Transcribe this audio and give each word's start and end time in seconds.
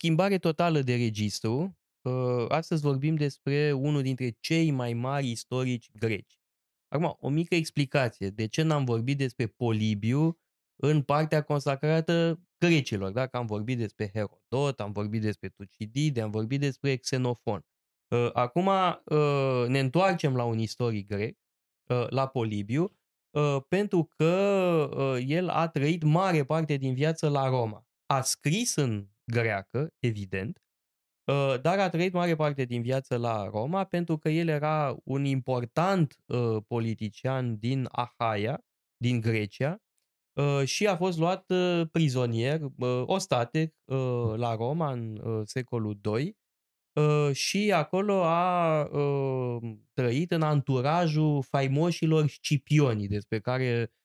schimbare 0.00 0.38
totală 0.38 0.80
de 0.80 0.94
registru. 0.94 1.78
Uh, 2.02 2.44
astăzi 2.48 2.82
vorbim 2.82 3.14
despre 3.14 3.72
unul 3.72 4.02
dintre 4.02 4.36
cei 4.40 4.70
mai 4.70 4.92
mari 4.92 5.30
istorici 5.30 5.90
greci. 5.98 6.40
Acum, 6.88 7.16
o 7.20 7.28
mică 7.28 7.54
explicație. 7.54 8.28
De 8.28 8.46
ce 8.46 8.62
n-am 8.62 8.84
vorbit 8.84 9.18
despre 9.18 9.46
Polibiu 9.46 10.38
în 10.76 11.02
partea 11.02 11.42
consacrată 11.42 12.40
grecilor? 12.58 13.10
Dacă 13.10 13.36
am 13.36 13.46
vorbit 13.46 13.78
despre 13.78 14.10
Herodot, 14.12 14.80
am 14.80 14.92
vorbit 14.92 15.20
despre 15.20 15.48
Tucidide, 15.48 16.20
am 16.20 16.30
vorbit 16.30 16.60
despre 16.60 16.96
Xenofon. 16.96 17.66
Uh, 18.08 18.30
acum 18.32 18.66
uh, 18.66 19.64
ne 19.68 19.78
întoarcem 19.78 20.36
la 20.36 20.44
un 20.44 20.58
istoric 20.58 21.06
grec, 21.08 21.38
uh, 21.90 22.06
la 22.08 22.26
Polibiu, 22.26 22.94
pentru 23.68 24.04
că 24.16 25.18
el 25.26 25.48
a 25.48 25.68
trăit 25.68 26.02
mare 26.02 26.44
parte 26.44 26.76
din 26.76 26.94
viață 26.94 27.28
la 27.28 27.48
Roma. 27.48 27.86
A 28.06 28.20
scris 28.20 28.74
în 28.74 29.08
greacă, 29.30 29.90
evident, 29.98 30.62
dar 31.60 31.78
a 31.78 31.88
trăit 31.88 32.12
mare 32.12 32.36
parte 32.36 32.64
din 32.64 32.82
viață 32.82 33.16
la 33.16 33.48
Roma 33.48 33.84
pentru 33.84 34.18
că 34.18 34.28
el 34.28 34.48
era 34.48 34.96
un 35.04 35.24
important 35.24 36.16
politician 36.66 37.58
din 37.58 37.88
Ahaia, 37.90 38.64
din 38.96 39.20
Grecia, 39.20 39.82
și 40.64 40.86
a 40.86 40.96
fost 40.96 41.18
luat 41.18 41.52
prizonier, 41.92 42.60
ostate, 43.04 43.74
la 44.36 44.54
Roma 44.54 44.92
în 44.92 45.20
secolul 45.44 46.00
II 46.16 46.40
Uh, 46.92 47.34
și 47.34 47.72
acolo 47.72 48.22
a 48.24 48.82
uh, 48.84 49.72
trăit 49.92 50.30
în 50.30 50.42
anturajul 50.42 51.42
faimoșilor 51.42 52.28
scipionii 52.28 53.08
despre 53.08 53.40
care 53.40 53.80
uh, 53.80 53.98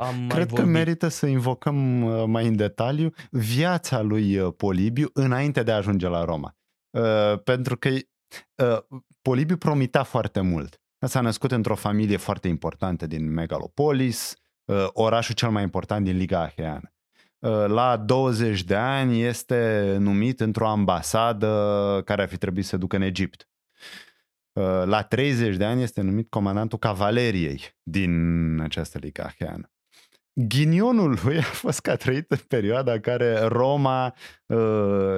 am 0.00 0.16
mai 0.18 0.26
Cred 0.28 0.48
vorbit. 0.48 0.56
că 0.56 0.64
merită 0.64 1.08
să 1.08 1.26
invocăm 1.26 2.02
uh, 2.02 2.24
mai 2.26 2.46
în 2.46 2.56
detaliu 2.56 3.12
viața 3.30 4.00
lui 4.00 4.38
uh, 4.38 4.52
Polibiu 4.56 5.10
înainte 5.12 5.62
de 5.62 5.72
a 5.72 5.76
ajunge 5.76 6.08
la 6.08 6.24
Roma. 6.24 6.56
Uh, 6.90 7.42
pentru 7.44 7.76
că 7.76 7.88
uh, 7.88 8.78
Polibiu 9.22 9.56
promitea 9.56 10.02
foarte 10.02 10.40
mult. 10.40 10.80
S-a 11.06 11.20
născut 11.20 11.52
într-o 11.52 11.74
familie 11.74 12.16
foarte 12.16 12.48
importantă 12.48 13.06
din 13.06 13.32
Megalopolis, 13.32 14.34
uh, 14.64 14.86
orașul 14.92 15.34
cel 15.34 15.50
mai 15.50 15.62
important 15.62 16.04
din 16.04 16.16
Liga 16.16 16.40
Aheană. 16.40 16.92
Uh, 17.38 17.64
la 17.66 17.96
20 17.96 18.62
de 18.64 18.74
ani 18.74 19.22
este 19.22 19.96
numit 19.98 20.40
într-o 20.40 20.68
ambasadă 20.68 22.02
care 22.04 22.22
ar 22.22 22.28
fi 22.28 22.36
trebuit 22.36 22.64
să 22.64 22.76
ducă 22.76 22.96
în 22.96 23.02
Egipt. 23.02 23.48
Uh, 24.52 24.82
la 24.84 25.02
30 25.02 25.56
de 25.56 25.64
ani 25.64 25.82
este 25.82 26.00
numit 26.00 26.30
comandantul 26.30 26.78
cavaleriei 26.78 27.60
din 27.82 28.58
această 28.60 28.98
ligă 28.98 29.22
aheană. 29.22 29.70
Ghinionul 30.32 31.18
lui 31.24 31.38
a 31.38 31.42
fost 31.42 31.80
că 31.80 31.90
a 31.90 31.96
trăit 31.96 32.30
în 32.30 32.38
perioada 32.48 32.92
în 32.92 33.00
care 33.00 33.38
Roma 33.38 34.14
uh, 34.46 34.58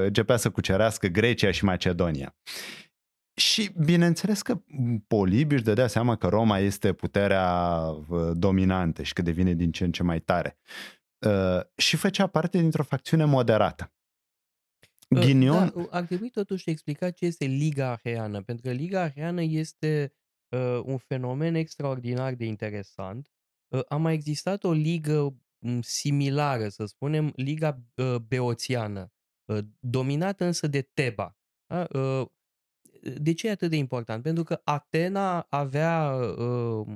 începea 0.05 0.37
să 0.37 0.51
cucerească 0.51 1.07
Grecia 1.07 1.51
și 1.51 1.65
Macedonia. 1.65 2.37
Și 3.35 3.71
bineînțeles 3.85 4.43
că 4.43 4.63
Polibiu 5.07 5.57
își 5.57 5.65
dădea 5.65 5.87
seama 5.87 6.17
că 6.17 6.27
Roma 6.27 6.59
este 6.59 6.93
puterea 6.93 7.79
uh, 8.09 8.31
dominantă 8.33 9.03
și 9.03 9.13
că 9.13 9.23
devine 9.23 9.53
din 9.53 9.73
ce 9.73 9.85
în 9.85 9.93
ce 9.93 10.03
mai 10.03 10.21
tare. 10.21 10.59
Uh, 11.27 11.61
și 11.77 11.97
făcea 11.97 12.27
parte 12.27 12.59
dintr-o 12.59 12.83
facțiune 12.83 13.25
moderată. 13.25 13.93
Uh, 15.17 15.25
Ghinion... 15.25 15.73
Da, 15.75 15.87
ar 15.91 16.05
trebui 16.05 16.31
totuși 16.31 16.71
explicat 16.71 17.15
ce 17.15 17.25
este 17.25 17.45
Liga 17.45 18.01
Aheană, 18.05 18.43
pentru 18.43 18.65
că 18.65 18.73
Liga 18.73 19.01
Aheană 19.01 19.43
este 19.43 20.15
uh, 20.49 20.81
un 20.85 20.99
fenomen 20.99 21.55
extraordinar 21.55 22.35
de 22.35 22.45
interesant. 22.45 23.31
Uh, 23.69 23.81
a 23.89 23.97
mai 23.97 24.15
existat 24.15 24.65
o 24.65 24.73
ligă 24.73 25.37
similară, 25.81 26.69
să 26.69 26.85
spunem, 26.85 27.33
Liga 27.37 27.83
uh, 27.95 28.17
Beoțiană, 28.17 29.13
uh, 29.45 29.59
dominată 29.81 30.45
însă 30.45 30.67
de 30.67 30.81
Teba. 30.81 31.37
Da? 31.67 31.87
Uh, 31.93 32.27
de 33.21 33.33
ce 33.33 33.47
e 33.47 33.51
atât 33.51 33.71
de 33.71 33.77
important? 33.77 34.23
Pentru 34.23 34.43
că 34.43 34.61
Atena 34.65 35.41
avea 35.41 36.15
uh, 36.15 36.87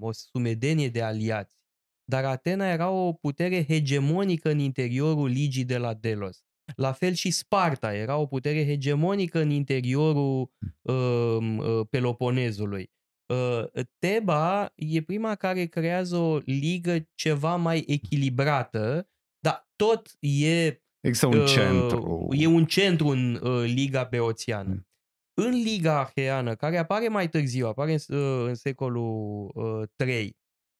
o 0.00 0.12
sumedenie 0.12 0.88
de 0.88 1.02
aliați 1.02 1.62
dar 2.04 2.24
Atena 2.24 2.66
era 2.66 2.90
o 2.90 3.12
putere 3.12 3.64
hegemonică 3.64 4.50
în 4.50 4.58
interiorul 4.58 5.28
ligii 5.28 5.64
de 5.64 5.78
la 5.78 5.94
Delos. 5.94 6.44
La 6.76 6.92
fel 6.92 7.12
și 7.12 7.30
Sparta 7.30 7.94
era 7.94 8.16
o 8.16 8.26
putere 8.26 8.66
hegemonică 8.66 9.40
în 9.40 9.50
interiorul 9.50 10.50
uh, 10.82 11.36
uh, 11.58 11.86
Peloponezului. 11.90 12.90
Uh, 13.26 13.84
Teba 13.98 14.72
e 14.74 15.02
prima 15.02 15.34
care 15.34 15.64
creează 15.64 16.16
o 16.16 16.38
ligă 16.44 17.08
ceva 17.14 17.56
mai 17.56 17.84
echilibrată, 17.86 19.08
dar 19.38 19.68
tot 19.76 20.16
e 20.20 20.82
Există 21.00 21.26
un 21.26 21.38
uh, 21.38 21.48
centru. 21.48 22.28
E 22.30 22.46
un 22.46 22.64
centru 22.64 23.06
în 23.06 23.34
uh, 23.34 23.64
Liga 23.64 24.04
Beoțiană. 24.04 24.72
Mm. 24.72 24.86
În 25.34 25.50
Liga 25.50 25.98
Arheană, 25.98 26.54
care 26.54 26.78
apare 26.78 27.08
mai 27.08 27.28
târziu, 27.28 27.66
apare 27.66 27.92
în, 27.92 28.16
uh, 28.16 28.46
în 28.46 28.54
secolul 28.54 29.50
uh, 29.54 29.88
3, 29.96 30.36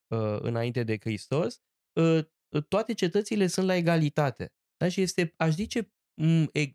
uh, 0.09 0.39
înainte 0.41 0.83
de 0.83 0.97
Hristos, 1.01 1.61
uh, 1.93 2.25
toate 2.69 2.95
cetățile 2.95 3.47
sunt 3.47 3.67
la 3.67 3.75
egalitate. 3.75 4.53
Da? 4.83 4.89
Și 4.89 5.01
este, 5.01 5.35
aș 5.37 5.53
zice, 5.55 5.93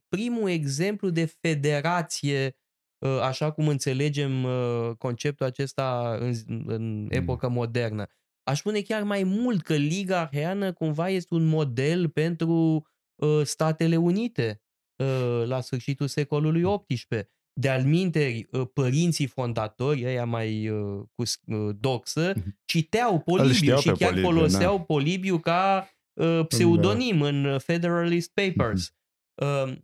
primul 0.07 0.50
exemplu 0.50 1.09
de 1.09 1.25
federație, 1.25 2.57
uh, 2.97 3.19
așa 3.22 3.51
cum 3.51 3.68
înțelegem 3.68 4.44
uh, 4.44 4.91
conceptul 4.97 5.45
acesta 5.45 6.17
în, 6.19 6.34
în 6.67 7.01
mm. 7.01 7.07
epoca 7.09 7.47
modernă. 7.47 8.07
Aș 8.44 8.59
spune 8.59 8.81
chiar 8.81 9.03
mai 9.03 9.23
mult 9.23 9.62
că 9.62 9.75
Liga 9.75 10.19
Arheană 10.19 10.73
cumva 10.73 11.09
este 11.09 11.34
un 11.34 11.46
model 11.46 12.09
pentru 12.09 12.85
uh, 13.16 13.41
Statele 13.44 13.97
Unite 13.97 14.62
uh, 14.96 15.44
la 15.46 15.62
sfârșitul 15.62 16.07
secolului 16.07 16.63
XVIII 16.88 17.29
de 17.59 17.69
alminteri 17.69 18.47
ă, 18.53 18.66
părinții 18.66 19.25
fondatori, 19.25 20.06
ăia 20.06 20.25
mai 20.25 20.69
uh, 20.69 21.03
cu 21.16 21.23
uh, 21.46 21.75
doxă, 21.79 22.34
mhm. 22.35 22.59
citeau 22.66 23.19
Polibiu 23.19 23.78
și 23.78 23.88
chiar 23.88 24.09
Polibiu, 24.09 24.22
foloseau 24.22 24.78
na. 24.78 24.84
Polibiu 24.84 25.40
ca 25.40 25.88
uh, 25.90 25.97
pseudonim 26.47 27.19
da. 27.19 27.28
în 27.28 27.59
Federalist 27.59 28.31
Papers. 28.33 28.94
Uh, 29.35 29.78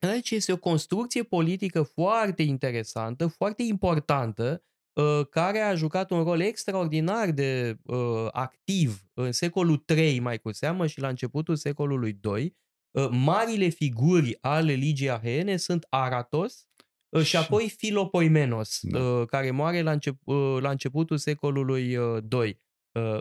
deci 0.00 0.30
este 0.30 0.52
o 0.52 0.56
construcție 0.56 1.22
politică 1.22 1.82
foarte 1.82 2.42
interesantă, 2.42 3.26
foarte 3.26 3.62
importantă, 3.62 4.64
uh, 4.92 5.26
care 5.30 5.58
a 5.58 5.74
jucat 5.74 6.10
un 6.10 6.22
rol 6.22 6.40
extraordinar 6.40 7.30
de 7.30 7.78
uh, 7.82 8.26
activ 8.30 9.02
în 9.14 9.32
secolul 9.32 9.84
III 9.96 10.20
mai 10.20 10.38
cu 10.38 10.52
seamă 10.52 10.86
și 10.86 11.00
la 11.00 11.08
începutul 11.08 11.56
secolului 11.56 12.20
II. 12.36 12.56
Uh, 12.90 13.08
marile 13.10 13.68
figuri 13.68 14.38
ale 14.40 14.72
ligii 14.72 15.10
ahene 15.10 15.56
sunt 15.56 15.86
Aratos, 15.88 16.66
Ă, 17.12 17.22
și 17.22 17.36
apoi 17.36 17.68
Filopoimenos, 17.68 18.78
da. 18.82 18.98
Ă, 18.98 19.24
care 19.24 19.50
moare 19.50 19.82
la, 19.82 19.92
încep, 19.92 20.28
ă, 20.28 20.60
la 20.60 20.70
începutul 20.70 21.16
secolului 21.16 21.98
II, 22.30 22.60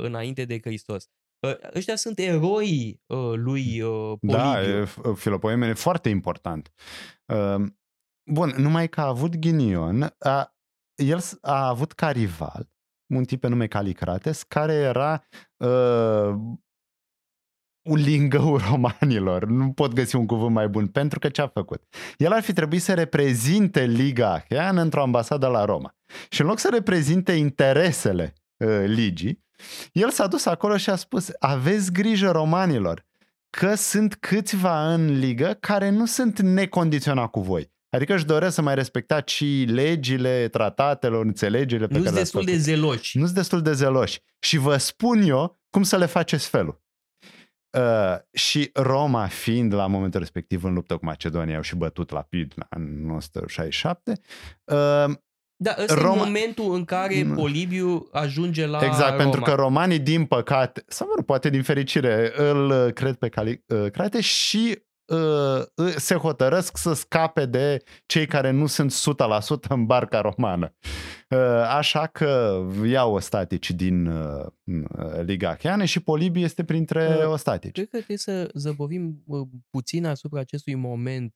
înainte 0.01 0.45
de 0.45 0.59
Hristos. 0.59 1.09
Ăștia 1.75 1.95
sunt 1.95 2.19
eroi 2.19 3.01
lui 3.35 3.79
Polibiu. 3.81 4.17
Da, 4.21 4.59
Filopoimen 5.15 5.69
e 5.69 5.73
foarte 5.73 6.09
important. 6.09 6.71
Bun, 8.31 8.53
numai 8.57 8.89
că 8.89 9.01
a 9.01 9.07
avut 9.07 9.35
ghinion, 9.35 10.15
a, 10.19 10.55
el 10.95 11.19
a 11.41 11.67
avut 11.67 11.91
ca 11.91 12.11
rival 12.11 12.69
un 13.15 13.23
tip 13.23 13.41
pe 13.41 13.47
nume 13.47 13.67
Calicrates, 13.67 14.43
care 14.43 14.73
era 14.73 15.23
uh, 15.57 16.33
un 17.89 17.97
lingău 17.97 18.57
romanilor. 18.69 19.45
Nu 19.45 19.71
pot 19.71 19.93
găsi 19.93 20.15
un 20.15 20.25
cuvânt 20.25 20.53
mai 20.53 20.67
bun, 20.67 20.87
pentru 20.87 21.19
că 21.19 21.29
ce 21.29 21.41
a 21.41 21.47
făcut? 21.47 21.83
El 22.17 22.31
ar 22.31 22.41
fi 22.41 22.53
trebuit 22.53 22.81
să 22.81 22.93
reprezinte 22.93 23.85
Liga 23.85 24.33
Acheană 24.33 24.81
într-o 24.81 25.01
ambasadă 25.01 25.47
la 25.47 25.65
Roma. 25.65 25.95
Și 26.29 26.41
în 26.41 26.47
loc 26.47 26.59
să 26.59 26.69
reprezinte 26.71 27.31
interesele 27.31 28.33
uh, 28.65 28.83
ligii, 28.85 29.43
el 29.91 30.09
s-a 30.09 30.27
dus 30.27 30.45
acolo 30.45 30.77
și 30.77 30.89
a 30.89 30.95
spus, 30.95 31.29
aveți 31.39 31.91
grijă 31.91 32.31
romanilor, 32.31 33.05
că 33.49 33.75
sunt 33.75 34.15
câțiva 34.15 34.93
în 34.93 35.19
ligă 35.19 35.57
care 35.59 35.89
nu 35.89 36.05
sunt 36.05 36.39
necondiționat 36.39 37.29
cu 37.29 37.41
voi. 37.41 37.71
Adică 37.89 38.13
își 38.13 38.25
doresc 38.25 38.55
să 38.55 38.61
mai 38.61 38.75
respectați 38.75 39.33
și 39.33 39.65
legile, 39.67 40.47
tratatelor, 40.47 41.25
înțelegerile 41.25 41.87
pe 41.87 41.97
nu 41.97 42.03
care 42.03 42.15
le 42.15 42.21
destul 42.21 42.43
de 42.43 42.57
zeloși. 42.57 43.17
Nu 43.17 43.23
sunt 43.23 43.35
destul 43.35 43.61
de 43.61 43.73
zeloși. 43.73 44.19
Și 44.39 44.57
vă 44.57 44.77
spun 44.77 45.21
eu 45.21 45.59
cum 45.69 45.83
să 45.83 45.97
le 45.97 46.05
faceți 46.05 46.47
felul. 46.47 46.81
Uh, 47.77 48.17
și 48.31 48.69
Roma 48.73 49.27
fiind 49.27 49.73
la 49.73 49.87
momentul 49.87 50.19
respectiv 50.19 50.63
în 50.63 50.73
luptă 50.73 50.97
cu 50.97 51.05
Macedonia, 51.05 51.55
au 51.55 51.61
și 51.61 51.75
bătut 51.75 52.11
la 52.11 52.21
Pidna 52.21 52.67
în 52.69 52.81
1967. 53.09 54.19
Uh, 54.63 55.15
da, 55.63 55.75
ăsta 55.79 55.93
Roma... 55.93 56.15
e 56.15 56.17
momentul 56.17 56.73
în 56.73 56.85
care 56.85 57.23
mm. 57.23 57.35
Polibiu 57.35 58.07
ajunge 58.11 58.65
la 58.65 58.79
Exact, 58.85 59.09
Roma. 59.09 59.23
pentru 59.23 59.41
că 59.41 59.51
romanii, 59.51 59.99
din 59.99 60.25
păcate, 60.25 60.83
sau 60.87 61.07
nu, 61.15 61.23
poate 61.23 61.49
din 61.49 61.63
fericire, 61.63 62.31
îl 62.35 62.91
cred 62.91 63.15
pe 63.15 63.29
Calicrate 63.29 64.17
uh, 64.17 64.23
și 64.23 64.81
uh, 65.05 65.87
se 65.95 66.15
hotărăsc 66.15 66.77
să 66.77 66.93
scape 66.93 67.45
de 67.45 67.83
cei 68.05 68.25
care 68.25 68.51
nu 68.51 68.65
sunt 68.65 68.93
100% 69.65 69.67
în 69.69 69.85
barca 69.85 70.21
romană. 70.21 70.75
Așa 71.77 72.07
că 72.07 72.61
iau 72.85 73.13
ostatici 73.13 73.71
din 73.71 74.11
Liga 75.21 75.49
Acheană 75.49 75.83
și 75.83 76.03
Polibiu 76.03 76.41
este 76.41 76.63
printre 76.63 77.05
ostatici. 77.05 77.71
Cred 77.71 77.87
că 77.89 77.95
trebuie 77.95 78.17
să 78.17 78.49
zăbovim 78.53 79.23
puțin 79.69 80.05
asupra 80.05 80.39
acestui 80.39 80.75
moment 80.75 81.33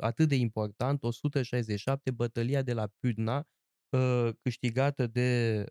atât 0.00 0.28
de 0.28 0.34
important, 0.34 1.02
167, 1.02 2.10
bătălia 2.10 2.62
de 2.62 2.72
la 2.72 2.86
Pydna, 3.96 4.32
câștigată 4.42 5.06
de 5.06 5.64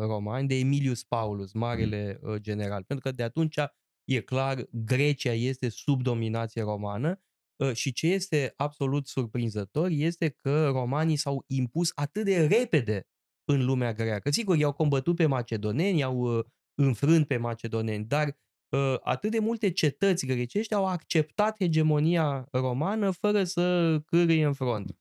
romani, 0.00 0.48
de 0.48 0.54
Emilius 0.54 1.04
Paulus, 1.04 1.52
marele 1.52 2.20
general. 2.36 2.82
Pentru 2.82 3.08
că 3.08 3.14
de 3.14 3.22
atunci 3.22 3.56
e 4.04 4.20
clar, 4.20 4.66
Grecia 4.70 5.32
este 5.32 5.68
sub 5.68 6.02
dominație 6.02 6.62
romană 6.62 7.18
Ă, 7.60 7.72
și 7.72 7.92
ce 7.92 8.06
este 8.06 8.52
absolut 8.56 9.06
surprinzător 9.06 9.88
este 9.90 10.28
că 10.28 10.68
romanii 10.68 11.16
s-au 11.16 11.44
impus 11.46 11.90
atât 11.94 12.24
de 12.24 12.46
repede 12.46 13.06
în 13.44 13.64
lumea 13.64 13.92
greacă. 13.92 14.30
Sigur, 14.30 14.56
i-au 14.56 14.72
combătut 14.72 15.16
pe 15.16 15.26
macedoneni, 15.26 15.98
i-au 15.98 16.22
ă, 16.22 16.44
înfrânt 16.74 17.26
pe 17.26 17.36
macedoneni, 17.36 18.04
dar 18.04 18.38
ă, 18.72 19.00
atât 19.02 19.30
de 19.30 19.38
multe 19.38 19.70
cetăți 19.70 20.26
grecești 20.26 20.74
au 20.74 20.86
acceptat 20.86 21.56
hegemonia 21.58 22.48
romană 22.50 23.10
fără 23.10 23.44
să 23.44 23.98
cârâie 24.06 24.44
în 24.44 24.52
front. 24.52 24.98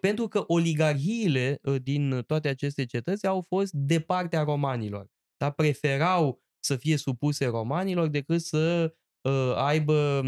Pentru 0.00 0.28
că 0.28 0.44
oligarhiile 0.46 1.60
din 1.82 2.22
toate 2.26 2.48
aceste 2.48 2.84
cetăți 2.84 3.26
au 3.26 3.44
fost 3.48 3.72
de 3.72 4.00
partea 4.00 4.42
romanilor. 4.42 5.10
Dar 5.36 5.52
preferau 5.52 6.42
să 6.60 6.76
fie 6.76 6.96
supuse 6.96 7.46
romanilor 7.46 8.06
decât 8.06 8.40
să 8.40 8.94
aibă 9.54 10.22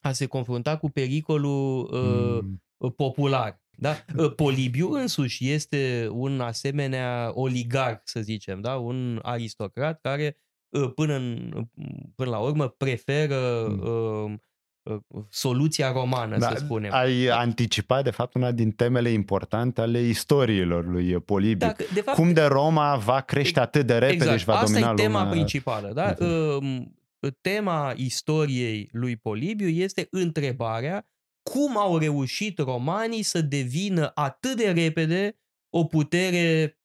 a 0.00 0.12
se 0.12 0.26
confrunta 0.26 0.76
cu 0.76 0.88
pericolul 0.88 1.90
uh, 1.92 2.42
mm. 2.42 2.90
popular. 2.90 3.62
Da? 3.70 4.04
Uh, 4.16 4.34
Polibiu 4.34 4.90
însuși 4.90 5.50
este 5.50 6.08
un 6.12 6.40
asemenea 6.40 7.30
oligarh, 7.34 8.00
să 8.04 8.20
zicem, 8.20 8.60
da? 8.60 8.76
un 8.76 9.18
aristocrat 9.22 10.00
care 10.00 10.36
uh, 10.68 10.92
până, 10.94 11.14
în, 11.14 11.50
până 12.14 12.30
la 12.30 12.38
urmă 12.38 12.68
preferă 12.68 13.66
mm. 13.68 13.78
uh, 13.78 14.38
soluția 15.28 15.92
romană, 15.92 16.38
da, 16.38 16.48
să 16.48 16.56
spunem. 16.56 16.92
Ai 16.94 17.26
anticipat, 17.26 18.04
de 18.04 18.10
fapt, 18.10 18.34
una 18.34 18.50
din 18.50 18.70
temele 18.70 19.10
importante 19.10 19.80
ale 19.80 20.00
istoriilor 20.00 20.86
lui 20.86 21.20
Polibiu. 21.20 21.66
Dacă, 21.66 21.84
de 21.94 22.00
fapt, 22.00 22.16
Cum 22.16 22.32
de 22.32 22.42
Roma 22.42 22.96
va 22.96 23.20
crește 23.20 23.60
atât 23.60 23.86
de 23.86 23.98
repede 23.98 24.14
exact, 24.14 24.38
și 24.38 24.44
va 24.44 24.62
domina 24.64 24.78
lumea. 24.78 24.90
Asta 24.90 25.02
e 25.02 25.06
tema 25.06 25.18
lumea. 25.18 25.32
principală. 25.32 25.92
Da? 25.92 26.14
Uh-huh 26.14 26.98
tema 27.40 27.92
istoriei 27.96 28.88
lui 28.92 29.16
Polibiu 29.16 29.68
este 29.68 30.06
întrebarea 30.10 31.06
cum 31.42 31.78
au 31.78 31.98
reușit 31.98 32.58
romanii 32.58 33.22
să 33.22 33.40
devină 33.40 34.10
atât 34.14 34.56
de 34.56 34.70
repede 34.70 35.38
o 35.70 35.84
putere 35.84 36.79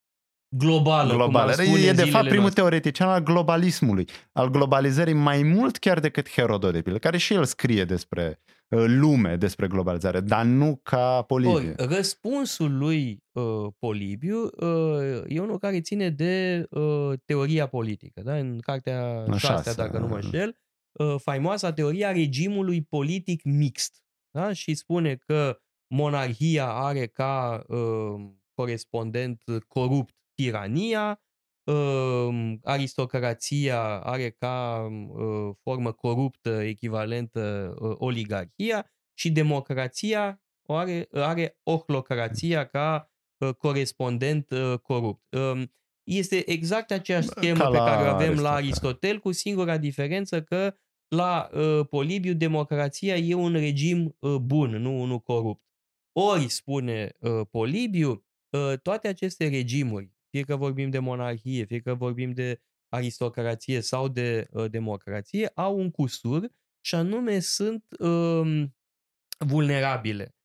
globală. 0.58 1.14
globală. 1.14 1.54
e 1.62 1.92
de 1.92 2.04
fapt 2.04 2.24
primul 2.24 2.40
noastre. 2.40 2.62
teoretician 2.62 3.10
al 3.10 3.24
globalismului, 3.24 4.08
al 4.32 4.50
globalizării 4.50 5.14
mai 5.14 5.44
mult 5.44 5.78
chiar 5.78 6.00
decât 6.00 6.30
Herodot, 6.30 6.74
de 6.74 6.82
pildă, 6.82 7.00
care 7.00 7.18
și 7.18 7.34
el 7.34 7.46
scrie 7.46 7.84
despre 7.84 8.40
uh, 8.68 8.84
lume, 8.88 9.36
despre 9.36 9.68
globalizare, 9.68 10.20
dar 10.20 10.46
nu 10.46 10.80
ca 10.84 11.22
Polibiu. 11.22 11.54
Ori, 11.54 11.74
răspunsul 11.78 12.78
lui 12.78 13.24
uh, 13.32 13.68
Polibiu 13.80 14.50
uh, 14.58 15.22
e 15.28 15.40
unul 15.40 15.58
care 15.58 15.82
ține 15.82 16.10
de 16.10 16.66
uh, 16.70 17.14
teoria 17.26 17.68
politică. 17.68 18.22
Da? 18.24 18.36
În 18.36 18.60
cartea 18.60 19.26
6, 19.38 19.74
dacă 19.74 19.98
nu 19.98 20.08
mă 20.08 20.16
înșel, 20.16 20.58
uh, 20.92 21.16
faimoasa 21.18 21.74
teoria 21.74 22.12
regimului 22.12 22.82
politic 22.82 23.44
mixt. 23.44 24.04
Da? 24.32 24.54
Și 24.54 24.74
spune 24.74 25.16
că 25.16 25.60
monarhia 25.88 26.68
are 26.68 27.06
ca 27.06 27.64
uh, 27.68 28.30
corespondent 28.54 29.44
corupt 29.68 30.16
tirania, 30.36 31.22
uh, 31.64 32.54
aristocrația 32.64 34.00
are 34.00 34.30
ca 34.30 34.88
uh, 35.10 35.56
formă 35.62 35.92
coruptă 35.92 36.50
echivalentă 36.50 37.76
uh, 37.80 37.96
oligarhia 37.98 38.92
și 39.14 39.32
democrația 39.32 40.42
are, 40.68 41.08
are 41.12 41.58
ohlocrația 41.64 42.66
ca 42.66 43.12
uh, 43.38 43.54
corespondent 43.54 44.50
uh, 44.50 44.80
corupt. 44.80 45.24
Uh, 45.34 45.64
este 46.04 46.50
exact 46.50 46.92
aceeași 46.92 47.28
schemă 47.28 47.70
pe 47.70 47.78
care 47.78 48.04
o 48.04 48.14
avem 48.14 48.16
Aristotel. 48.18 48.44
la 48.44 48.52
Aristotel, 48.52 49.20
cu 49.20 49.32
singura 49.32 49.78
diferență 49.78 50.42
că 50.42 50.76
la 51.08 51.50
uh, 51.54 51.88
Polibiu 51.90 52.34
democrația 52.34 53.16
e 53.16 53.34
un 53.34 53.54
regim 53.54 54.16
uh, 54.20 54.36
bun, 54.36 54.70
nu 54.70 55.02
unul 55.02 55.20
corupt. 55.20 55.64
Ori, 56.12 56.50
spune 56.50 57.16
uh, 57.20 57.42
Polibiu, 57.52 58.26
uh, 58.50 58.80
toate 58.82 59.08
aceste 59.08 59.48
regimuri, 59.48 60.15
fie 60.36 60.44
că 60.44 60.56
vorbim 60.56 60.90
de 60.90 61.00
monarhie, 61.00 61.66
fie 61.66 61.80
că 61.80 61.94
vorbim 61.94 62.32
de 62.32 62.62
aristocrație 62.90 63.82
sau 63.82 64.08
de 64.08 64.48
uh, 64.52 64.70
democrație, 64.70 65.52
au 65.54 65.78
un 65.78 65.92
cusur 65.92 66.50
și 66.82 66.96
anume 66.96 67.40
sunt 67.40 67.86
uh, 68.00 68.64
vulnerabile. 69.38 70.36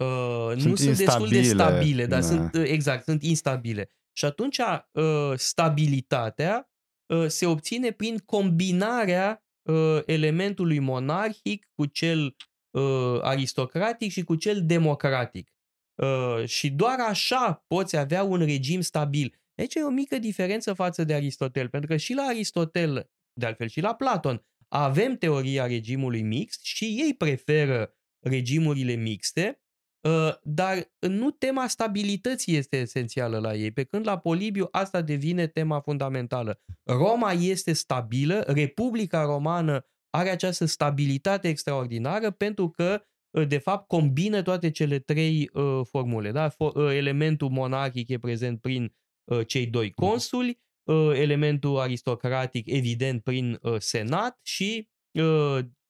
Uh, 0.00 0.50
sunt 0.50 0.64
nu 0.64 0.74
sunt 0.74 0.96
destul 0.96 1.28
de 1.28 1.42
stabile, 1.42 2.06
dar 2.06 2.20
da. 2.20 2.26
sunt, 2.26 2.54
uh, 2.54 2.62
exact, 2.66 3.04
sunt 3.04 3.22
instabile. 3.22 3.90
Și 4.12 4.24
atunci 4.24 4.58
uh, 4.92 5.32
stabilitatea 5.34 6.70
uh, 7.06 7.26
se 7.26 7.46
obține 7.46 7.90
prin 7.90 8.18
combinarea 8.18 9.44
uh, 9.62 10.00
elementului 10.06 10.78
monarhic 10.78 11.68
cu 11.74 11.86
cel 11.86 12.36
uh, 12.70 13.18
aristocratic 13.20 14.10
și 14.10 14.24
cu 14.24 14.34
cel 14.34 14.66
democratic. 14.66 15.54
Uh, 16.02 16.46
și 16.46 16.70
doar 16.70 16.98
așa 17.00 17.64
poți 17.66 17.96
avea 17.96 18.22
un 18.22 18.38
regim 18.38 18.80
stabil. 18.80 19.40
Aici 19.54 19.74
e 19.74 19.82
o 19.82 19.90
mică 19.90 20.18
diferență 20.18 20.72
față 20.72 21.04
de 21.04 21.14
Aristotel, 21.14 21.68
pentru 21.68 21.88
că 21.88 21.96
și 21.96 22.14
la 22.14 22.22
Aristotel, 22.22 23.10
de 23.32 23.46
altfel 23.46 23.68
și 23.68 23.80
la 23.80 23.94
Platon, 23.94 24.44
avem 24.68 25.16
teoria 25.16 25.66
regimului 25.66 26.22
mixt 26.22 26.64
și 26.64 26.84
ei 26.84 27.14
preferă 27.14 27.94
regimurile 28.26 28.92
mixte, 28.92 29.62
uh, 30.08 30.34
dar 30.42 30.92
nu 30.98 31.30
tema 31.30 31.66
stabilității 31.66 32.56
este 32.56 32.76
esențială 32.76 33.38
la 33.38 33.54
ei, 33.54 33.70
pe 33.70 33.84
când 33.84 34.06
la 34.06 34.18
Polibiu 34.18 34.68
asta 34.70 35.02
devine 35.02 35.46
tema 35.46 35.80
fundamentală. 35.80 36.60
Roma 36.82 37.32
este 37.32 37.72
stabilă, 37.72 38.44
Republica 38.46 39.22
Romană 39.22 39.86
are 40.10 40.30
această 40.30 40.64
stabilitate 40.64 41.48
extraordinară 41.48 42.30
pentru 42.30 42.70
că 42.70 43.02
uh, 43.02 43.08
de 43.48 43.58
fapt 43.58 43.86
combină 43.86 44.42
toate 44.42 44.70
cele 44.70 44.98
trei 44.98 45.50
uh, 45.52 45.80
formule. 45.88 46.30
Da? 46.30 46.48
For, 46.48 46.74
uh, 46.74 46.96
elementul 46.96 47.48
monarhic 47.48 48.08
e 48.08 48.18
prezent 48.18 48.60
prin 48.60 48.92
Uh, 49.30 49.46
cei 49.46 49.66
doi 49.66 49.86
mhm. 49.86 50.06
consuli, 50.06 50.60
uh, 50.82 51.10
elementul 51.14 51.78
aristocratic 51.78 52.66
evident 52.66 53.22
prin 53.22 53.58
uh, 53.62 53.76
senat 53.78 54.38
și 54.42 54.88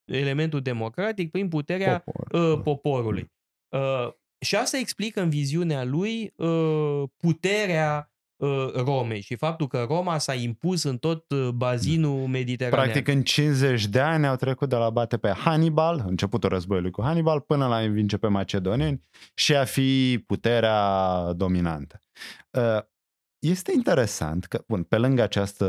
elementul 0.05 0.61
democratic 0.61 1.31
prin 1.31 1.49
puterea 1.49 1.99
Popor. 1.99 2.63
poporului. 2.63 3.33
Și 4.41 4.57
asta 4.57 4.79
explică 4.79 5.21
în 5.21 5.31
viziunea 5.31 5.85
lui 5.85 6.35
puterea 7.17 8.13
Romei 8.75 9.21
și 9.21 9.37
faptul 9.37 9.67
că 9.67 9.87
Roma 9.89 10.19
s-a 10.19 10.35
impus 10.35 10.83
în 10.83 10.99
tot 10.99 11.35
bazinul 11.35 12.27
mediteranean. 12.27 12.83
Practic 12.83 13.09
în 13.09 13.23
50 13.23 13.87
de 13.87 14.01
ani 14.01 14.27
au 14.27 14.37
trecut 14.37 14.69
de 14.69 14.77
la 14.77 14.91
bate 14.91 15.17
pe 15.17 15.29
Hannibal, 15.29 16.05
începutul 16.07 16.49
războiului 16.49 16.91
cu 16.91 17.03
Hannibal, 17.03 17.41
până 17.41 17.67
la 17.67 17.79
învinge 17.79 18.17
pe 18.17 18.29
macedoneni 18.29 19.03
și 19.35 19.57
a 19.57 19.65
fi 19.65 20.23
puterea 20.27 21.33
dominantă. 21.33 22.01
Este 23.39 23.73
interesant 23.75 24.45
că, 24.45 24.65
bun, 24.69 24.83
pe 24.83 24.97
lângă 24.97 25.23
această 25.23 25.67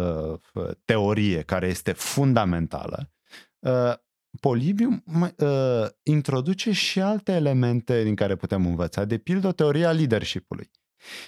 uh, 0.54 0.70
teorie 0.86 1.42
care 1.42 1.68
este 1.68 1.92
fundamentală, 1.92 3.12
uh, 3.60 3.94
Polibiu 4.40 5.04
uh, 5.22 5.88
introduce 6.04 6.72
și 6.72 7.02
alte 7.02 7.32
elemente 7.32 8.04
din 8.04 8.16
care 8.16 8.36
putem 8.36 8.66
învăța, 8.66 9.06
de 9.06 9.18
pildă 9.18 9.52
teoria 9.52 9.92
leadership-ului. 9.92 10.72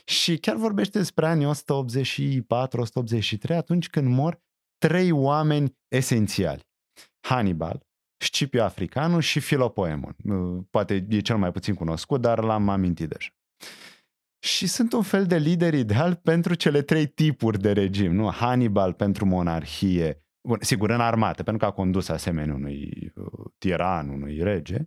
Și 0.06 0.38
chiar 0.38 0.56
vorbește 0.56 0.98
despre 0.98 1.25
anii 1.25 1.46
184-183, 1.46 1.50
atunci 3.50 3.89
când 3.89 4.08
mor 4.08 4.42
trei 4.77 5.12
oameni 5.12 5.77
esențiali. 5.88 6.68
Hannibal, 7.27 7.88
Scipio 8.18 8.63
Africanul 8.63 9.22
și 9.22 9.39
Filopoemon. 9.39 10.15
Poate 10.70 11.06
e 11.10 11.20
cel 11.20 11.38
mai 11.38 11.51
puțin 11.51 11.74
cunoscut, 11.74 12.22
dar 12.22 12.44
l-am 12.44 12.70
amintit 12.70 13.10
deja 13.10 13.30
și 14.44 14.68
sunt 14.68 14.94
un 14.94 15.01
fel 15.01 15.25
de 15.25 15.38
lider 15.38 15.74
ideal 15.74 16.15
pentru 16.15 16.53
cele 16.53 16.82
trei 16.82 17.08
tipuri 17.08 17.60
de 17.60 17.72
regim. 17.72 18.15
Nu? 18.15 18.32
Hannibal 18.32 18.94
pentru 18.94 19.25
monarhie, 19.25 20.24
bun, 20.48 20.58
sigur 20.62 20.89
în 20.89 21.00
armată, 21.00 21.44
pentru 21.44 21.62
că 21.62 21.72
a 21.72 21.75
condus 21.75 22.10
asemenea 22.10 22.56
unui 22.56 23.12
uh, 23.15 23.25
tiran, 23.58 24.10
unui 24.10 24.39
rege, 24.42 24.77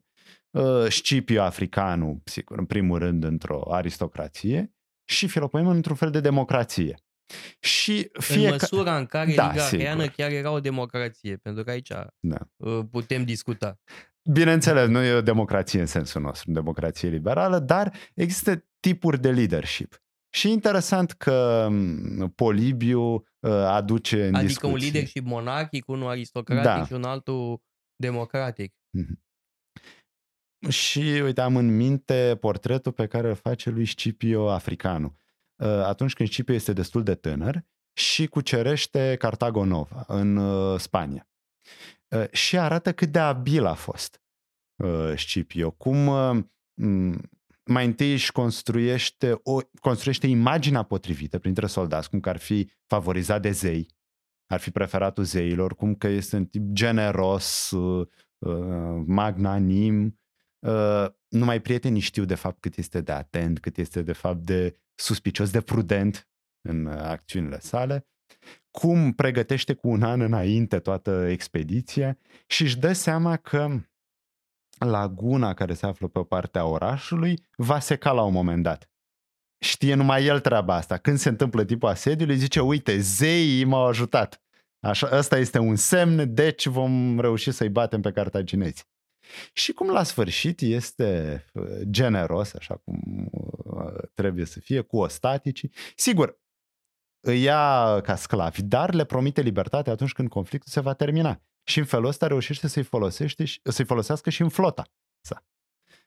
uh, 0.50 0.86
Scipio 0.88 1.42
africanul, 1.42 2.20
sigur, 2.24 2.58
în 2.58 2.64
primul 2.64 2.98
rând 2.98 3.24
într-o 3.24 3.72
aristocrație 3.72 4.75
și 5.08 5.26
Filopoemon 5.28 5.74
într-un 5.76 5.96
fel 5.96 6.10
de 6.10 6.20
democrație. 6.20 7.00
Și 7.60 8.08
fie 8.12 8.44
în 8.44 8.50
măsura 8.50 8.96
în 8.96 9.06
care 9.06 9.34
da, 9.34 9.50
Liga 9.50 9.64
Acheană 9.64 10.08
chiar 10.08 10.30
era 10.30 10.50
o 10.50 10.60
democrație, 10.60 11.36
pentru 11.36 11.64
că 11.64 11.70
aici 11.70 11.88
da. 12.20 12.38
Uh, 12.56 12.80
putem 12.90 13.24
discuta. 13.24 13.78
Bineînțeles, 14.30 14.88
nu 14.88 15.02
e 15.02 15.12
o 15.12 15.20
democrație 15.20 15.80
în 15.80 15.86
sensul 15.86 16.20
nostru, 16.22 16.50
democrație 16.52 17.08
liberală, 17.08 17.58
dar 17.58 17.92
există 18.14 18.64
tipuri 18.80 19.20
de 19.20 19.30
leadership. 19.30 20.00
Și 20.34 20.50
interesant 20.50 21.12
că 21.12 21.66
mm, 21.70 22.30
Polibiu 22.34 23.00
uh, 23.00 23.50
aduce 23.50 24.26
în 24.26 24.34
Adică 24.34 24.46
discuție. 24.46 24.72
un 24.74 24.80
leadership 24.80 25.24
monarhic, 25.24 25.88
unul 25.88 26.08
aristocratic 26.08 26.64
Da. 26.64 26.84
și 26.86 26.92
un 26.92 27.04
altul 27.04 27.62
democratic. 27.96 28.74
Mhm. 28.90 29.24
Și 30.68 31.00
uite, 31.00 31.40
am 31.40 31.56
în 31.56 31.76
minte 31.76 32.36
portretul 32.40 32.92
pe 32.92 33.06
care 33.06 33.28
îl 33.28 33.34
face 33.34 33.70
lui 33.70 33.86
Scipio 33.86 34.50
Africanu. 34.50 35.16
Uh, 35.56 35.68
Atunci 35.68 36.12
când 36.12 36.28
Scipio 36.28 36.54
este 36.54 36.72
destul 36.72 37.02
de 37.02 37.14
tânăr 37.14 37.64
și 37.92 38.26
cucerește 38.26 39.16
Cartago 39.18 39.64
Nova 39.64 40.04
în 40.06 40.36
uh, 40.36 40.78
Spania. 40.78 41.28
Uh, 42.08 42.30
Și 42.30 42.58
arată 42.58 42.92
cât 42.92 43.12
de 43.12 43.18
abil 43.18 43.64
a 43.64 43.74
fost 43.74 44.20
uh, 44.76 45.12
Scipio. 45.16 45.70
Cum 45.70 46.06
uh, 46.06 46.44
m, 46.74 47.30
mai 47.64 47.86
întâi 47.86 48.12
își 48.12 48.32
construiește, 48.32 49.40
o, 49.42 49.58
construiește 49.80 50.26
imaginea 50.26 50.82
potrivită 50.82 51.38
printre 51.38 51.66
soldați, 51.66 52.10
cum 52.10 52.20
că 52.20 52.28
ar 52.28 52.38
fi 52.38 52.70
favorizat 52.86 53.42
de 53.42 53.50
zei, 53.50 53.86
ar 54.46 54.60
fi 54.60 54.70
preferatul 54.70 55.24
zeilor, 55.24 55.74
cum 55.74 55.94
că 55.94 56.06
este 56.08 56.36
un 56.36 56.46
tip 56.46 56.72
generos, 56.72 57.70
uh, 57.70 58.06
uh, 58.38 59.02
magnanim, 59.06 60.20
uh, 60.58 61.06
numai 61.28 61.60
prietenii 61.60 62.00
știu 62.00 62.24
de 62.24 62.34
fapt 62.34 62.60
cât 62.60 62.76
este 62.76 63.00
de 63.00 63.12
atent, 63.12 63.60
cât 63.60 63.76
este 63.76 64.02
de 64.02 64.12
fapt 64.12 64.38
de 64.38 64.76
suspicios, 64.94 65.50
de 65.50 65.60
prudent 65.60 66.28
în 66.68 66.86
uh, 66.86 67.00
acțiunile 67.00 67.58
sale, 67.60 68.06
cum 68.70 69.12
pregătește 69.12 69.74
cu 69.74 69.88
un 69.88 70.02
an 70.02 70.20
înainte 70.20 70.78
toată 70.78 71.26
expediția 71.30 72.18
și 72.46 72.62
își 72.62 72.78
dă 72.78 72.92
seama 72.92 73.36
că 73.36 73.80
laguna 74.78 75.54
care 75.54 75.74
se 75.74 75.86
află 75.86 76.08
pe 76.08 76.20
partea 76.20 76.64
orașului 76.64 77.42
va 77.56 77.78
seca 77.78 78.12
la 78.12 78.22
un 78.22 78.32
moment 78.32 78.62
dat. 78.62 78.90
Știe 79.58 79.94
numai 79.94 80.24
el 80.24 80.40
treaba 80.40 80.74
asta. 80.74 80.96
Când 80.96 81.18
se 81.18 81.28
întâmplă 81.28 81.64
tipul 81.64 81.88
asediului, 81.88 82.36
zice, 82.36 82.60
uite, 82.60 82.98
zeii 82.98 83.64
m-au 83.64 83.86
ajutat. 83.86 84.42
Așa, 84.80 85.08
ăsta 85.12 85.38
este 85.38 85.58
un 85.58 85.76
semn, 85.76 86.34
deci 86.34 86.66
vom 86.66 87.20
reuși 87.20 87.50
să-i 87.50 87.68
batem 87.68 88.00
pe 88.00 88.12
cartaginezi. 88.12 88.84
Și 89.52 89.72
cum 89.72 89.90
la 89.90 90.02
sfârșit 90.02 90.60
este 90.60 91.44
uh, 91.52 91.64
generos, 91.90 92.54
așa 92.54 92.76
cum 92.76 93.28
uh, 93.30 93.92
trebuie 94.14 94.44
să 94.44 94.60
fie, 94.60 94.80
cu 94.80 94.96
ostaticii. 94.98 95.72
Sigur, 95.96 96.40
îi 97.20 97.42
ia 97.42 98.00
ca 98.00 98.16
sclavi, 98.16 98.62
dar 98.62 98.94
le 98.94 99.04
promite 99.04 99.40
libertate 99.40 99.90
atunci 99.90 100.12
când 100.12 100.28
conflictul 100.28 100.72
se 100.72 100.80
va 100.80 100.94
termina. 100.94 101.40
Și 101.68 101.78
în 101.78 101.84
felul 101.84 102.06
ăsta 102.06 102.26
reușește 102.26 102.68
să-i, 102.68 102.82
folosește, 102.82 103.44
și- 103.44 103.60
să-i 103.62 103.84
folosească 103.84 104.30
și 104.30 104.42
în 104.42 104.48
flota 104.48 104.92
sa. 105.20 105.46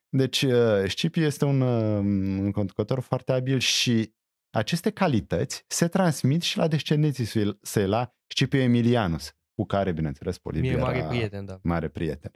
Deci 0.09 0.41
uh, 0.41 0.83
Scipio 0.87 1.23
este 1.23 1.45
un, 1.45 1.61
uh, 1.61 1.99
un 2.43 2.51
conducător 2.51 2.99
foarte 2.99 3.31
abil 3.31 3.59
și 3.59 4.13
aceste 4.49 4.89
calități 4.89 5.63
se 5.67 5.87
transmit 5.87 6.41
și 6.41 6.57
la 6.57 6.67
descendenții 6.67 7.25
săi- 7.25 7.57
săi, 7.61 7.87
la 7.87 8.15
Scipio 8.27 8.59
Emilianus, 8.59 9.33
cu 9.53 9.65
care, 9.65 9.91
bineînțeles, 9.91 10.37
Polibiu 10.37 10.69
Mie 10.69 10.79
e 10.79 10.81
mare 10.81 10.97
era 10.97 11.07
prieten, 11.07 11.45
da. 11.45 11.59
mare 11.63 11.87
prieten. 11.87 12.31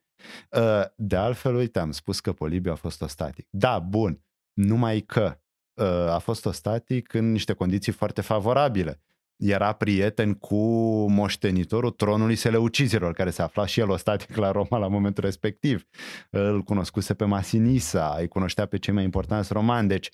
Uh, 0.50 0.82
De 0.96 1.16
altfel, 1.16 1.56
uite, 1.56 1.80
am 1.80 1.92
spus 1.92 2.20
că 2.20 2.34
Polibiu 2.34 2.72
a 2.72 2.76
fost 2.76 3.02
ostatic. 3.02 3.48
Da, 3.50 3.80
bun, 3.80 4.22
numai 4.54 5.00
că 5.00 5.40
uh, 5.74 5.86
a 6.10 6.18
fost 6.18 6.46
ostatic 6.46 7.14
în 7.14 7.32
niște 7.32 7.54
condiții 7.54 7.92
foarte 7.92 8.22
favorabile. 8.22 9.02
Era 9.36 9.72
prieten 9.74 10.34
cu 10.34 10.56
moștenitorul 11.10 11.92
tronului 11.92 12.36
Seleucizilor, 12.36 13.14
care 13.14 13.30
se 13.30 13.42
afla 13.42 13.66
și 13.66 13.80
el 13.80 13.90
ostatic 13.90 14.36
la 14.36 14.52
Roma 14.52 14.78
la 14.78 14.88
momentul 14.88 15.24
respectiv. 15.24 15.88
Îl 16.30 16.62
cunoscuse 16.62 17.14
pe 17.14 17.26
Masinisa, 17.26 18.16
îi 18.20 18.28
cunoștea 18.28 18.66
pe 18.66 18.78
cei 18.78 18.94
mai 18.94 19.04
importanți 19.04 19.54
romani, 19.54 19.88
deci 19.88 20.10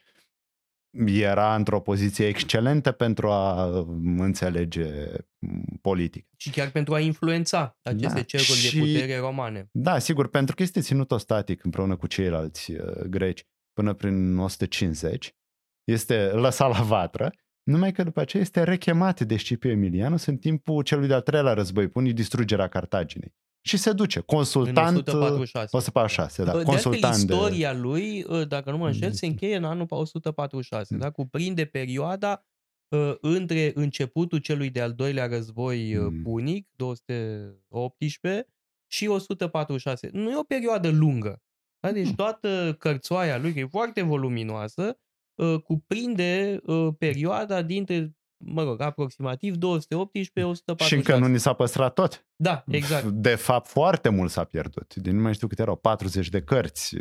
era 1.05 1.55
într-o 1.55 1.79
poziție 1.79 2.27
excelentă 2.27 2.91
pentru 2.91 3.27
a 3.29 3.65
uh, 3.65 3.87
înțelege 4.17 4.87
m, 5.39 5.77
politic. 5.81 6.27
Și 6.37 6.49
chiar 6.49 6.69
pentru 6.69 6.93
a 6.93 6.99
influența 6.99 7.77
aceste 7.81 8.13
Da, 8.13 8.21
cercuri 8.21 8.57
și- 8.57 8.79
de 8.79 8.85
putere 8.85 9.17
romane. 9.17 9.69
Da, 9.71 9.99
sigur, 9.99 10.29
pentru 10.29 10.55
că 10.55 10.63
este 10.63 10.79
ținut 10.81 11.11
ostatic 11.11 11.63
împreună 11.63 11.95
cu 11.95 12.07
ceilalți 12.07 12.71
uh, 12.71 12.99
greci 13.09 13.45
până 13.73 13.93
prin 13.93 14.37
150, 14.37 15.35
este 15.83 16.25
lăsat 16.25 16.77
la 16.77 16.81
vatră, 16.83 17.31
numai 17.63 17.91
că 17.91 18.03
după 18.03 18.19
aceea 18.19 18.43
este 18.43 18.63
rechemat 18.63 19.21
de 19.21 19.37
Scipio 19.37 19.69
Emilianus 19.69 20.25
în 20.25 20.37
timpul 20.37 20.83
celui 20.83 21.07
de-al 21.07 21.21
treilea 21.21 21.53
război 21.53 21.87
pun, 21.87 22.13
distrugerea 22.13 22.67
Cartaginei. 22.67 23.35
Și 23.61 23.77
se 23.77 23.91
duce, 23.93 24.17
În 24.17 24.23
consultant... 24.25 24.97
146. 24.97 25.67
146, 25.77 26.43
da, 26.43 26.51
De 26.51 26.57
altfel, 26.57 26.73
consultant 26.73 27.15
de... 27.15 27.33
istoria 27.33 27.73
lui, 27.73 28.25
ă, 28.29 28.43
dacă 28.45 28.71
nu 28.71 28.77
mă 28.77 28.87
înșel, 28.87 29.11
se 29.11 29.25
încheie 29.25 29.55
în 29.55 29.63
anul 29.63 29.85
146. 29.89 30.93
Mm. 30.93 30.99
Da? 30.99 31.09
Cuprinde 31.11 31.65
perioada 31.65 32.45
ă, 32.91 33.17
între 33.21 33.71
începutul 33.75 34.39
celui 34.39 34.69
de-al 34.69 34.93
doilea 34.93 35.27
război 35.27 35.97
ă, 35.97 36.09
Mm. 36.09 36.21
punic, 36.21 36.67
218, 36.75 38.47
și 38.91 39.07
146. 39.07 40.09
Nu 40.13 40.29
e 40.29 40.37
o 40.37 40.43
perioadă 40.43 40.89
lungă. 40.89 41.41
Da? 41.79 41.91
Deci 41.91 42.07
Nu. 42.07 42.13
toată 42.15 42.75
cărțoaia 42.79 43.37
lui, 43.37 43.53
că 43.53 43.59
e 43.59 43.65
foarte 43.65 44.01
voluminoasă, 44.01 44.97
ă, 45.37 45.57
cuprinde 45.59 46.59
ă, 46.67 46.91
perioada 46.93 47.61
dintre, 47.61 48.13
mă 48.45 48.63
rog, 48.63 48.81
aproximativ 48.81 49.55
218-146. 49.55 49.57
Și 50.77 50.93
încă 50.93 51.17
nu 51.17 51.27
ni 51.27 51.39
s-a 51.39 51.53
păstrat 51.53 51.93
tot. 51.93 52.27
Da, 52.35 52.63
exact. 52.67 53.05
De 53.05 53.35
fapt, 53.35 53.67
foarte 53.67 54.09
mult 54.09 54.31
s-a 54.31 54.43
pierdut. 54.43 54.95
Din 54.95 55.15
nu 55.15 55.21
mai 55.21 55.33
știu 55.33 55.47
câte 55.47 55.61
erau, 55.61 55.75
40 55.75 56.29
de 56.29 56.41
cărți. 56.41 56.95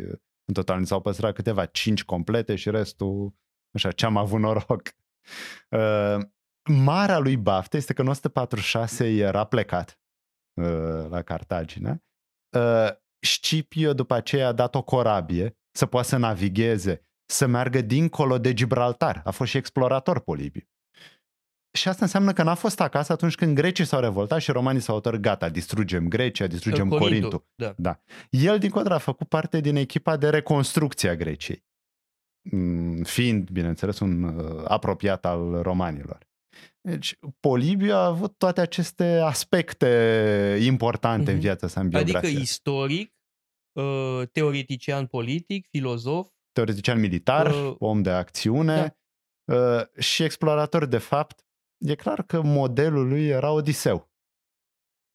În 0.45 0.53
total 0.53 0.79
ni 0.79 0.87
s-au 0.87 1.01
păstrat 1.01 1.33
câteva, 1.33 1.65
5 1.65 2.03
complete 2.03 2.55
și 2.55 2.69
restul, 2.69 3.33
așa, 3.73 3.91
ce-am 3.91 4.17
avut 4.17 4.39
noroc. 4.39 4.81
Uh, 5.69 6.17
marea 6.69 7.17
lui 7.17 7.37
baftă 7.37 7.77
este 7.77 7.93
că 7.93 8.01
în 8.01 8.07
146 8.07 9.07
era 9.07 9.43
plecat 9.43 9.99
uh, 10.61 11.09
la 11.09 11.21
Cartagina. 11.21 12.03
Uh, 12.57 12.89
Scipio 13.19 13.93
după 13.93 14.13
aceea 14.13 14.47
a 14.47 14.51
dat 14.51 14.75
o 14.75 14.83
corabie 14.83 15.57
să 15.71 15.85
poată 15.85 16.07
să 16.07 16.17
navigheze, 16.17 17.07
să 17.25 17.45
meargă 17.45 17.81
dincolo 17.81 18.37
de 18.37 18.53
Gibraltar. 18.53 19.21
A 19.25 19.31
fost 19.31 19.49
și 19.49 19.57
explorator 19.57 20.19
Polibiu. 20.19 20.67
Și 21.71 21.87
asta 21.87 22.05
înseamnă 22.05 22.33
că 22.33 22.43
n-a 22.43 22.55
fost 22.55 22.79
acasă 22.79 23.11
atunci 23.11 23.35
când 23.35 23.55
grecii 23.55 23.85
s-au 23.85 23.99
revoltat 23.99 24.41
și 24.41 24.51
romanii 24.51 24.81
s-au 24.81 24.95
hotărât, 24.95 25.19
gata, 25.19 25.49
distrugem 25.49 26.07
Grecia, 26.07 26.47
distrugem 26.47 26.89
Corintul. 26.89 27.45
Da. 27.75 27.99
El, 28.29 28.57
din 28.59 28.69
contră, 28.69 28.93
a 28.93 28.97
făcut 28.97 29.27
parte 29.27 29.59
din 29.59 29.75
echipa 29.75 30.17
de 30.17 30.29
reconstrucție 30.29 31.09
a 31.09 31.15
Greciei, 31.15 31.67
Mm, 32.51 33.03
fiind, 33.03 33.49
bineînțeles, 33.49 33.99
un 33.99 34.23
uh, 34.23 34.63
apropiat 34.67 35.25
al 35.25 35.61
romanilor. 35.61 36.27
Deci, 36.81 37.17
Polibiu 37.39 37.93
a 37.93 38.05
avut 38.05 38.37
toate 38.37 38.61
aceste 38.61 39.19
aspecte 39.23 40.59
importante 40.61 41.29
în 41.29 41.35
Mhm. 41.35 41.45
viața 41.45 41.67
sa, 41.67 41.79
în 41.79 41.85
Adică 41.85 42.03
biografie. 42.03 42.39
istoric, 42.39 43.13
uh, 43.71 44.21
teoretician 44.31 45.05
politic, 45.05 45.67
filozof, 45.69 46.27
Teoretician 46.51 46.99
militar, 46.99 47.47
Uh, 47.51 47.75
om 47.79 48.01
de 48.01 48.09
acțiune 48.09 48.97
uh, 49.51 49.81
și 49.99 50.23
explorator, 50.23 50.85
de 50.85 50.97
fapt. 50.97 51.43
E 51.79 51.95
clar 51.95 52.23
că 52.23 52.41
modelul 52.41 53.07
lui 53.07 53.27
era 53.27 53.51
Odiseu. 53.51 54.09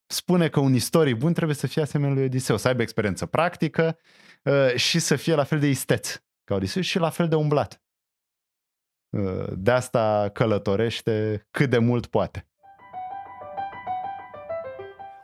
Spune 0.06 0.49
că 0.49 0.61
un 0.61 0.75
istoric 0.75 1.16
bun 1.16 1.33
trebuie 1.33 1.56
să 1.56 1.66
fie 1.66 1.83
asemenea 1.83 2.14
lui 2.14 2.25
Odiseu, 2.25 2.56
să 2.56 2.68
aibă 2.68 2.83
experiență 2.83 3.26
practică 3.26 3.99
uh, 4.42 4.75
și 4.75 4.99
să 4.99 5.16
fie 5.16 5.35
la 5.35 5.44
fel 5.44 5.59
de 5.59 5.68
isteț 5.68 6.16
ca 6.44 6.54
Odiseu 6.54 6.83
și 6.83 6.99
la 6.99 7.11
fel 7.11 7.28
de 7.28 7.35
umblat. 7.35 7.83
Uh, 9.11 9.47
De 9.52 9.71
asta 9.71 10.30
călătorește 10.33 11.47
cât 11.50 11.71
de 11.71 11.78
mult 11.78 12.06
poate. 12.06 12.49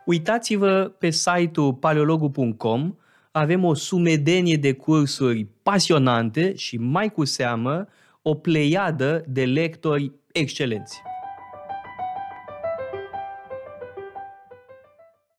Uitați-vă 0.05 0.95
pe 0.99 1.09
site-ul 1.09 1.73
paleologu.com, 1.73 2.95
avem 3.31 3.63
o 3.63 3.73
sumedenie 3.73 4.57
de 4.57 4.73
cursuri 4.73 5.45
pasionante 5.63 6.55
și 6.55 6.77
mai 6.77 7.11
cu 7.11 7.25
seamă 7.25 7.87
o 8.21 8.35
pleiadă 8.35 9.23
de 9.27 9.45
lectori 9.45 10.11
excelenți. 10.31 11.01